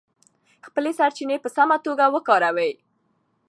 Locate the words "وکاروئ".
2.13-2.71